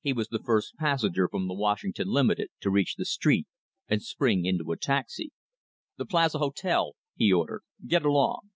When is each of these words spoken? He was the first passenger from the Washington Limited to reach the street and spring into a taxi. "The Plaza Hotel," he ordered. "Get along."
He 0.00 0.12
was 0.12 0.26
the 0.26 0.42
first 0.42 0.74
passenger 0.74 1.28
from 1.28 1.46
the 1.46 1.54
Washington 1.54 2.08
Limited 2.08 2.48
to 2.62 2.68
reach 2.70 2.96
the 2.96 3.04
street 3.04 3.46
and 3.86 4.02
spring 4.02 4.44
into 4.44 4.72
a 4.72 4.76
taxi. 4.76 5.30
"The 5.98 6.04
Plaza 6.04 6.40
Hotel," 6.40 6.96
he 7.14 7.32
ordered. 7.32 7.62
"Get 7.86 8.04
along." 8.04 8.50